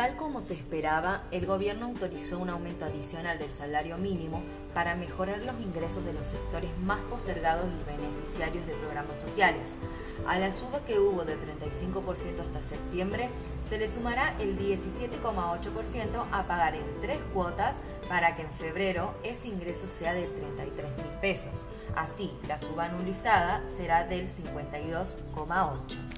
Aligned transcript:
Tal 0.00 0.16
como 0.16 0.40
se 0.40 0.54
esperaba, 0.54 1.24
el 1.30 1.44
gobierno 1.44 1.84
autorizó 1.84 2.38
un 2.38 2.48
aumento 2.48 2.86
adicional 2.86 3.38
del 3.38 3.52
salario 3.52 3.98
mínimo 3.98 4.42
para 4.72 4.94
mejorar 4.94 5.40
los 5.40 5.60
ingresos 5.60 6.02
de 6.06 6.14
los 6.14 6.26
sectores 6.26 6.70
más 6.78 7.00
postergados 7.10 7.66
y 7.66 7.84
beneficiarios 7.84 8.66
de 8.66 8.72
programas 8.76 9.20
sociales. 9.20 9.72
A 10.26 10.38
la 10.38 10.54
suba 10.54 10.80
que 10.86 10.98
hubo 10.98 11.26
de 11.26 11.36
35% 11.36 12.40
hasta 12.40 12.62
septiembre, 12.62 13.28
se 13.60 13.76
le 13.76 13.90
sumará 13.90 14.34
el 14.40 14.58
17,8% 14.58 16.24
a 16.32 16.44
pagar 16.44 16.76
en 16.76 17.00
tres 17.02 17.18
cuotas 17.34 17.76
para 18.08 18.36
que 18.36 18.44
en 18.44 18.52
febrero 18.52 19.12
ese 19.22 19.48
ingreso 19.48 19.86
sea 19.86 20.14
de 20.14 20.24
33 20.24 20.96
mil 20.96 21.12
pesos. 21.20 21.66
Así, 21.94 22.32
la 22.48 22.58
suba 22.58 22.86
anualizada 22.86 23.62
será 23.76 24.06
del 24.06 24.28
52,8%. 24.28 26.09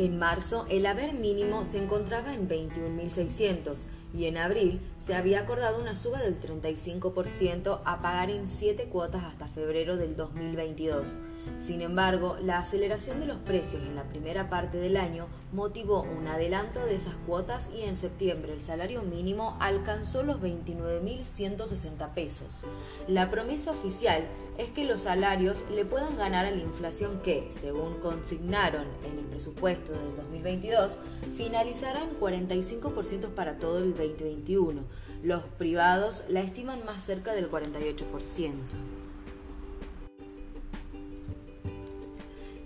En 0.00 0.18
marzo, 0.18 0.64
el 0.70 0.86
haber 0.86 1.12
mínimo 1.12 1.66
se 1.66 1.76
encontraba 1.76 2.32
en 2.32 2.48
21.600 2.48 3.80
y 4.14 4.24
en 4.24 4.38
abril 4.38 4.80
se 4.98 5.14
había 5.14 5.40
acordado 5.40 5.78
una 5.78 5.94
suba 5.94 6.22
del 6.22 6.40
35% 6.40 7.80
a 7.84 8.00
pagar 8.00 8.30
en 8.30 8.48
7 8.48 8.84
cuotas 8.84 9.24
hasta 9.24 9.48
febrero 9.48 9.98
del 9.98 10.16
2022. 10.16 11.20
Sin 11.58 11.82
embargo, 11.82 12.36
la 12.42 12.58
aceleración 12.58 13.20
de 13.20 13.26
los 13.26 13.38
precios 13.38 13.82
en 13.82 13.94
la 13.94 14.04
primera 14.04 14.48
parte 14.48 14.78
del 14.78 14.96
año 14.96 15.26
motivó 15.52 16.02
un 16.02 16.26
adelanto 16.26 16.84
de 16.84 16.94
esas 16.94 17.14
cuotas 17.26 17.70
y 17.76 17.82
en 17.82 17.96
septiembre 17.96 18.52
el 18.52 18.60
salario 18.60 19.02
mínimo 19.02 19.56
alcanzó 19.60 20.22
los 20.22 20.40
29.160 20.40 22.14
pesos. 22.14 22.62
La 23.08 23.30
promesa 23.30 23.72
oficial 23.72 24.24
es 24.58 24.70
que 24.70 24.84
los 24.84 25.00
salarios 25.00 25.64
le 25.74 25.84
puedan 25.84 26.16
ganar 26.16 26.46
a 26.46 26.50
la 26.50 26.62
inflación 26.62 27.20
que, 27.22 27.48
según 27.50 28.00
consignaron 28.00 28.86
en 29.04 29.18
el 29.18 29.24
presupuesto 29.26 29.92
del 29.92 30.16
2022, 30.16 30.98
finalizará 31.36 32.02
en 32.02 32.18
45% 32.18 33.28
para 33.34 33.58
todo 33.58 33.78
el 33.78 33.94
2021. 33.94 34.82
Los 35.22 35.42
privados 35.44 36.24
la 36.28 36.40
estiman 36.40 36.84
más 36.84 37.02
cerca 37.02 37.32
del 37.32 37.50
48%. 37.50 38.99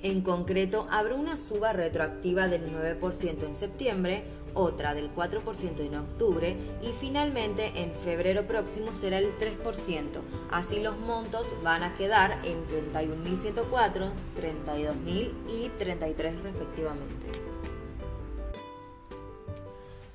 En 0.05 0.21
concreto, 0.21 0.87
habrá 0.91 1.15
una 1.15 1.39
suba 1.39 1.73
retroactiva 1.73 2.47
del 2.47 2.71
9% 2.71 3.43
en 3.43 3.57
septiembre, 3.57 4.23
otra 4.53 4.93
del 4.93 5.11
4% 5.15 5.81
en 5.81 5.95
octubre 5.97 6.55
y 6.83 6.89
finalmente 7.01 7.73
en 7.75 7.91
febrero 7.91 8.47
próximo 8.47 8.93
será 8.93 9.17
el 9.17 9.39
3%. 9.39 10.05
Así 10.51 10.81
los 10.81 10.99
montos 10.99 11.55
van 11.63 11.85
a 11.85 11.95
quedar 11.97 12.39
en 12.45 12.67
31.104, 12.67 14.11
32.000 14.37 15.31
y 15.49 15.71
33 15.79 16.43
respectivamente. 16.43 17.27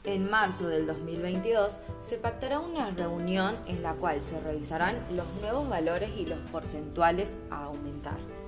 En 0.04 0.30
marzo 0.30 0.67
del 0.67 0.86
2022 0.86 1.80
se 2.02 2.17
pactará 2.17 2.60
una 2.60 2.92
reunión 2.92 3.56
en 3.66 3.82
la 3.82 3.94
cual 3.94 4.22
se 4.22 4.40
revisarán 4.40 5.00
los 5.16 5.26
nuevos 5.42 5.67
valores 5.67 6.12
y 6.16 6.28
los 6.28 6.40
porcentuales 6.52 7.38
a 7.50 7.64
aumentar. 7.64 8.39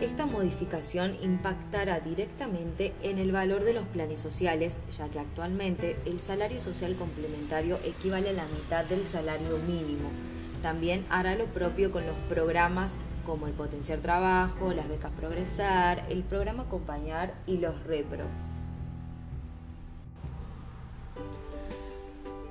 Esta 0.00 0.26
modificación 0.26 1.16
impactará 1.22 2.00
directamente 2.00 2.92
en 3.02 3.18
el 3.18 3.32
valor 3.32 3.64
de 3.64 3.72
los 3.72 3.86
planes 3.86 4.20
sociales, 4.20 4.78
ya 4.96 5.08
que 5.08 5.18
actualmente 5.18 5.96
el 6.04 6.20
salario 6.20 6.60
social 6.60 6.94
complementario 6.96 7.78
equivale 7.82 8.28
a 8.28 8.34
la 8.34 8.46
mitad 8.46 8.84
del 8.84 9.06
salario 9.06 9.56
mínimo. 9.56 10.10
También 10.60 11.06
hará 11.08 11.34
lo 11.34 11.46
propio 11.46 11.92
con 11.92 12.04
los 12.04 12.16
programas 12.28 12.90
como 13.24 13.46
el 13.46 13.54
Potenciar 13.54 14.00
Trabajo, 14.00 14.74
las 14.74 14.86
becas 14.86 15.12
Progresar, 15.12 16.04
el 16.10 16.22
programa 16.22 16.64
Acompañar 16.64 17.32
y 17.46 17.56
los 17.56 17.82
Repro. 17.84 18.45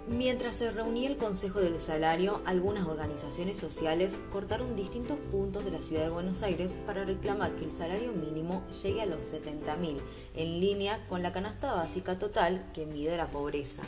Mientras 0.07 0.57
se 0.57 0.69
reunía 0.69 1.09
el 1.09 1.17
Consejo 1.17 1.59
del 1.59 1.79
Salario, 1.79 2.39
algunas 2.45 2.85
organizaciones 2.85 3.57
sociales 3.57 4.19
cortaron 4.31 4.75
distintos 4.75 5.17
puntos 5.31 5.65
de 5.65 5.71
la 5.71 5.81
ciudad 5.81 6.03
de 6.03 6.09
Buenos 6.09 6.43
Aires 6.43 6.77
para 6.85 7.05
reclamar 7.05 7.55
que 7.55 7.65
el 7.65 7.73
salario 7.73 8.11
mínimo 8.11 8.63
llegue 8.83 9.01
a 9.01 9.07
los 9.07 9.21
70.000, 9.21 9.97
en 10.35 10.59
línea 10.59 11.03
con 11.09 11.23
la 11.23 11.33
canasta 11.33 11.73
básica 11.73 12.19
total 12.19 12.69
que 12.71 12.85
mide 12.85 13.17
la 13.17 13.31
pobreza. 13.31 13.81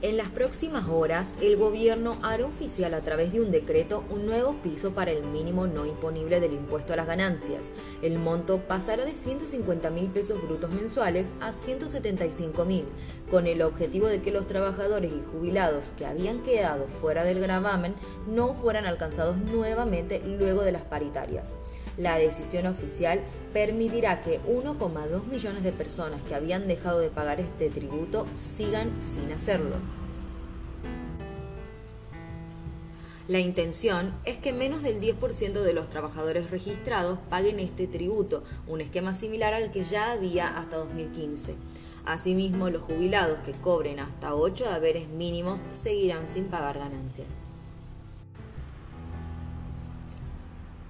En 0.00 0.16
las 0.16 0.28
próximas 0.28 0.86
horas, 0.88 1.34
el 1.40 1.56
gobierno 1.56 2.18
hará 2.22 2.46
oficial 2.46 2.94
a 2.94 3.00
través 3.00 3.32
de 3.32 3.40
un 3.40 3.50
decreto 3.50 4.04
un 4.10 4.26
nuevo 4.26 4.54
piso 4.62 4.92
para 4.92 5.10
el 5.10 5.24
mínimo 5.24 5.66
no 5.66 5.86
imponible 5.86 6.38
del 6.38 6.52
impuesto 6.52 6.92
a 6.92 6.96
las 6.96 7.08
ganancias. 7.08 7.70
El 8.00 8.20
monto 8.20 8.58
pasará 8.68 9.04
de 9.04 9.12
150 9.12 9.90
mil 9.90 10.06
pesos 10.06 10.40
brutos 10.40 10.70
mensuales 10.70 11.32
a 11.40 11.52
175 11.52 12.64
mil, 12.64 12.84
con 13.28 13.48
el 13.48 13.60
objetivo 13.60 14.06
de 14.06 14.20
que 14.20 14.30
los 14.30 14.46
trabajadores 14.46 15.10
y 15.10 15.24
jubilados 15.32 15.92
que 15.98 16.06
habían 16.06 16.44
quedado 16.44 16.86
fuera 17.00 17.24
del 17.24 17.40
gravamen 17.40 17.96
no 18.28 18.54
fueran 18.54 18.86
alcanzados 18.86 19.36
nuevamente 19.36 20.22
luego 20.24 20.62
de 20.62 20.70
las 20.70 20.82
paritarias. 20.82 21.54
La 21.96 22.16
decisión 22.18 22.66
oficial 22.66 23.20
permitirá 23.52 24.22
que 24.22 24.40
1,2 24.42 25.24
millones 25.24 25.62
de 25.62 25.72
personas 25.72 26.22
que 26.22 26.34
habían 26.34 26.68
dejado 26.68 27.00
de 27.00 27.10
pagar 27.10 27.40
este 27.40 27.70
tributo 27.70 28.26
sigan 28.34 28.90
sin 29.02 29.32
hacerlo. 29.32 29.76
La 33.28 33.40
intención 33.40 34.14
es 34.24 34.38
que 34.38 34.54
menos 34.54 34.82
del 34.82 35.02
10% 35.02 35.60
de 35.60 35.74
los 35.74 35.90
trabajadores 35.90 36.50
registrados 36.50 37.18
paguen 37.28 37.60
este 37.60 37.86
tributo, 37.86 38.42
un 38.66 38.80
esquema 38.80 39.12
similar 39.12 39.52
al 39.52 39.70
que 39.70 39.84
ya 39.84 40.12
había 40.12 40.56
hasta 40.58 40.78
2015. 40.78 41.54
Asimismo, 42.06 42.70
los 42.70 42.82
jubilados 42.82 43.38
que 43.40 43.52
cobren 43.52 44.00
hasta 44.00 44.34
8 44.34 44.70
haberes 44.70 45.08
mínimos 45.08 45.60
seguirán 45.72 46.26
sin 46.26 46.46
pagar 46.46 46.78
ganancias. 46.78 47.44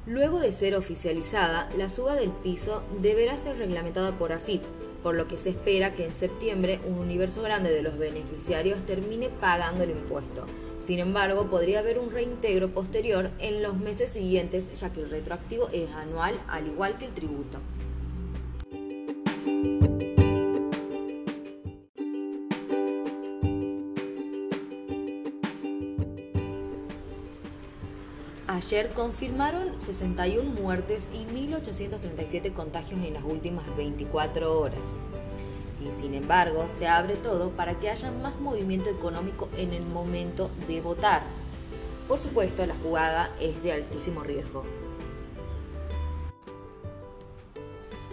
Luego 0.09 0.41
de 0.41 0.53
ser 0.53 0.75
oficializada, 0.75 1.69
la 1.77 1.91
suba 1.91 2.15
del 2.15 2.31
piso 2.31 2.83
deberá 3.03 3.37
ser 3.37 3.59
reglamentada 3.59 4.13
por 4.13 4.33
AFIP, 4.33 4.63
por 5.03 5.15
lo 5.15 5.29
que 5.29 5.37
se 5.37 5.51
espera 5.51 5.95
que 5.95 6.07
en 6.07 6.15
septiembre 6.15 6.81
un 6.89 6.99
universo 6.99 7.43
grande 7.43 7.71
de 7.71 7.83
los 7.83 7.99
beneficiarios 7.99 8.81
termine 8.87 9.29
pagando 9.29 9.85
el 9.85 9.91
impuesto. 9.91 10.47
Sin 10.79 11.01
embargo, 11.01 11.51
podría 11.51 11.81
haber 11.81 11.99
un 11.99 12.11
reintegro 12.11 12.71
posterior 12.71 13.29
en 13.39 13.63
los 13.63 13.77
meses 13.77 14.09
siguientes, 14.09 14.73
ya 14.81 14.91
que 14.91 15.03
el 15.03 15.11
retroactivo 15.11 15.69
es 15.75 15.91
anual, 15.91 16.35
al 16.49 16.67
igual 16.67 16.97
que 16.97 17.05
el 17.05 17.13
tributo. 17.13 17.59
Ayer 28.59 28.91
confirmaron 28.91 29.81
61 29.81 30.51
muertes 30.61 31.09
y 31.15 31.33
1.837 31.33 32.53
contagios 32.53 33.01
en 33.05 33.15
las 33.15 33.23
últimas 33.23 33.65
24 33.77 34.59
horas. 34.59 34.99
Y 35.81 35.93
sin 35.93 36.13
embargo, 36.15 36.65
se 36.69 36.89
abre 36.89 37.15
todo 37.15 37.51
para 37.51 37.79
que 37.79 37.89
haya 37.89 38.11
más 38.11 38.41
movimiento 38.41 38.91
económico 38.91 39.49
en 39.57 39.75
el 39.75 39.85
momento 39.85 40.51
de 40.67 40.81
votar. 40.81 41.23
Por 42.09 42.19
supuesto, 42.19 42.67
la 42.67 42.75
jugada 42.83 43.31
es 43.41 43.63
de 43.63 43.75
altísimo 43.75 44.25
riesgo. 44.25 44.65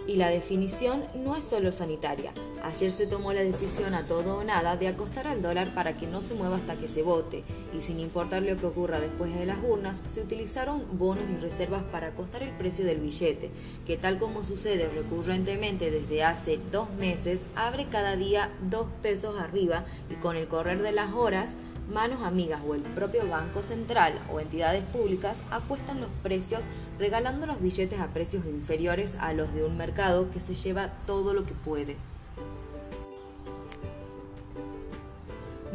Y 0.07 0.17
la 0.17 0.29
definición 0.29 1.03
no 1.15 1.35
es 1.35 1.43
solo 1.43 1.71
sanitaria. 1.71 2.31
Ayer 2.63 2.91
se 2.91 3.07
tomó 3.07 3.33
la 3.33 3.41
decisión 3.41 3.93
a 3.95 4.05
todo 4.05 4.37
o 4.37 4.43
nada 4.43 4.77
de 4.77 4.87
acostar 4.87 5.27
al 5.27 5.41
dólar 5.41 5.73
para 5.73 5.97
que 5.97 6.05
no 6.05 6.21
se 6.21 6.35
mueva 6.35 6.57
hasta 6.57 6.75
que 6.75 6.87
se 6.87 7.01
vote, 7.01 7.43
y 7.75 7.81
sin 7.81 7.99
importar 7.99 8.43
lo 8.43 8.55
que 8.55 8.67
ocurra 8.67 8.99
después 8.99 9.33
de 9.33 9.45
las 9.45 9.57
urnas, 9.63 10.03
se 10.07 10.21
utilizaron 10.21 10.83
bonos 10.97 11.25
y 11.29 11.41
reservas 11.41 11.83
para 11.91 12.07
acostar 12.07 12.43
el 12.43 12.51
precio 12.51 12.85
del 12.85 12.99
billete, 12.99 13.49
que 13.85 13.97
tal 13.97 14.19
como 14.19 14.43
sucede 14.43 14.89
recurrentemente 14.89 15.89
desde 15.89 16.23
hace 16.23 16.59
dos 16.71 16.89
meses, 16.99 17.43
abre 17.55 17.87
cada 17.87 18.15
día 18.15 18.51
dos 18.69 18.87
pesos 19.01 19.39
arriba 19.39 19.85
y 20.11 20.15
con 20.15 20.35
el 20.35 20.47
correr 20.47 20.81
de 20.81 20.91
las 20.91 21.13
horas 21.13 21.53
manos 21.91 22.23
amigas 22.23 22.61
o 22.67 22.75
el 22.75 22.81
propio 22.81 23.27
Banco 23.29 23.61
Central 23.61 24.13
o 24.31 24.39
entidades 24.39 24.83
públicas 24.85 25.37
apuestan 25.51 26.01
los 26.01 26.09
precios 26.23 26.65
regalando 26.97 27.45
los 27.45 27.61
billetes 27.61 27.99
a 27.99 28.07
precios 28.07 28.45
inferiores 28.45 29.15
a 29.19 29.33
los 29.33 29.53
de 29.53 29.63
un 29.63 29.77
mercado 29.77 30.31
que 30.31 30.39
se 30.39 30.55
lleva 30.55 30.91
todo 31.05 31.33
lo 31.33 31.45
que 31.45 31.53
puede. 31.53 31.97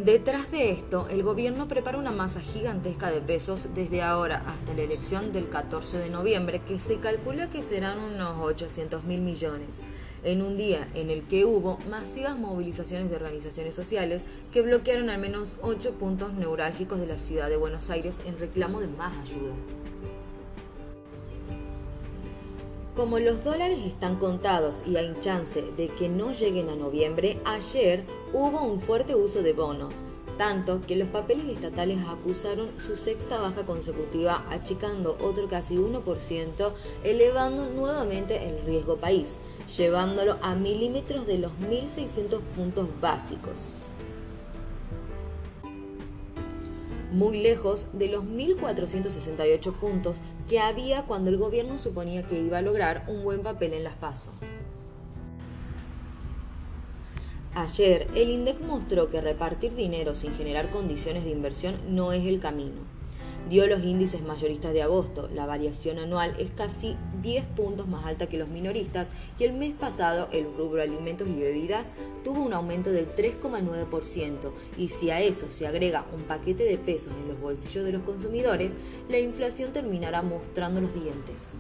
Detrás 0.05 0.51
de 0.51 0.71
esto, 0.71 1.09
el 1.11 1.23
gobierno 1.23 1.69
prepara 1.69 1.99
una 1.99 2.11
masa 2.11 2.41
gigantesca 2.41 3.11
de 3.11 3.21
pesos 3.21 3.69
desde 3.75 4.01
ahora 4.01 4.43
hasta 4.47 4.73
la 4.73 4.81
elección 4.81 5.31
del 5.31 5.51
14 5.51 5.99
de 5.99 6.09
noviembre, 6.09 6.63
que 6.67 6.79
se 6.79 6.97
calcula 7.01 7.51
que 7.51 7.61
serán 7.61 7.99
unos 7.99 8.41
800 8.41 9.05
mil 9.05 9.21
millones, 9.21 9.81
en 10.25 10.43
un 10.43 10.57
día 10.57 10.89
en 10.95 11.11
el 11.11 11.23
que 11.23 11.45
hubo 11.45 11.79
masivas 11.89 12.39
movilizaciones 12.39 13.11
de 13.11 13.17
organizaciones 13.17 13.75
sociales 13.75 14.25
que 14.53 14.63
bloquearon 14.63 15.11
al 15.11 15.21
menos 15.21 15.57
ocho 15.63 15.93
puntos 15.93 16.35
neurálgicos 16.35 17.01
de 17.01 17.07
la 17.07 17.17
ciudad 17.17 17.49
de 17.49 17.57
Buenos 17.57 17.91
Aires 17.91 18.21
en 18.27 18.39
reclamo 18.39 18.81
de 18.81 18.89
más 18.89 19.17
ayuda. 19.19 19.55
Como 22.95 23.19
los 23.19 23.45
dólares 23.45 23.79
están 23.87 24.17
contados 24.17 24.83
y 24.87 24.97
hay 24.97 25.17
chance 25.21 25.63
de 25.77 25.89
que 25.89 26.09
no 26.09 26.33
lleguen 26.33 26.69
a 26.69 26.77
noviembre, 26.77 27.39
ayer 27.45 28.05
hubo 28.33 28.63
un 28.63 28.81
fuerte 28.81 29.15
uso 29.15 29.43
de 29.43 29.53
bonos, 29.53 29.95
tanto 30.41 30.81
que 30.87 30.97
los 30.97 31.09
papeles 31.09 31.45
estatales 31.49 31.99
acusaron 32.09 32.71
su 32.81 32.97
sexta 32.97 33.39
baja 33.39 33.67
consecutiva, 33.67 34.47
achicando 34.49 35.19
otro 35.21 35.49
casi 35.49 35.77
1%, 35.77 36.73
elevando 37.05 37.69
nuevamente 37.69 38.49
el 38.49 38.65
riesgo 38.65 38.97
país, 38.97 39.35
llevándolo 39.77 40.39
a 40.41 40.55
milímetros 40.55 41.27
de 41.27 41.37
los 41.37 41.53
1.600 41.61 42.41
puntos 42.57 42.89
básicos. 43.03 43.53
muy 47.13 47.43
lejos 47.43 47.89
de 47.93 48.07
los 48.07 48.23
1.468 48.23 49.73
puntos 49.73 50.21
que 50.49 50.61
había 50.61 51.03
cuando 51.07 51.29
el 51.29 51.39
gobierno 51.39 51.77
suponía 51.77 52.23
que 52.23 52.39
iba 52.39 52.59
a 52.59 52.63
lograr 52.63 53.05
un 53.09 53.25
buen 53.25 53.43
papel 53.43 53.75
en 53.75 53.83
las 53.83 53.97
PASO. 53.97 54.31
Ayer, 57.55 58.07
el 58.15 58.31
INDEC 58.31 58.61
mostró 58.61 59.11
que 59.11 59.21
repartir 59.21 59.75
dinero 59.75 60.15
sin 60.15 60.35
generar 60.35 60.71
condiciones 60.71 61.25
de 61.25 61.31
inversión 61.31 61.75
no 61.89 62.13
es 62.13 62.25
el 62.27 62.39
camino 62.39 62.81
dio 63.49 63.67
los 63.67 63.83
índices 63.83 64.23
mayoristas 64.23 64.73
de 64.73 64.83
agosto. 64.83 65.29
La 65.35 65.47
variación 65.47 65.99
anual 65.99 66.35
es 66.39 66.51
casi 66.51 66.97
10 67.23 67.45
puntos 67.47 67.89
más 67.89 68.07
alta 68.07 68.29
que 68.29 68.39
los 68.39 68.49
minoristas 68.49 69.11
y 69.39 69.45
el 69.45 69.53
mes 69.53 69.73
pasado 69.73 70.29
el 70.33 70.47
rubro 70.57 70.83
alimentos 70.83 71.29
y 71.29 71.35
bebidas 71.35 71.93
tuvo 72.25 72.43
un 72.43 72.53
aumento 72.53 72.91
del 72.91 73.09
3,9% 73.15 74.53
y 74.79 74.89
si 74.89 75.11
a 75.11 75.21
eso 75.21 75.49
se 75.49 75.67
agrega 75.67 76.07
un 76.15 76.23
paquete 76.23 76.65
de 76.65 76.79
pesos 76.79 77.13
en 77.21 77.29
los 77.29 77.41
bolsillos 77.41 77.85
de 77.85 77.93
los 77.93 78.03
consumidores, 78.03 78.75
la 79.09 79.19
inflación 79.19 79.73
terminará 79.73 80.23
mostrando 80.23 80.81
los 80.81 80.95
dientes. 80.95 81.55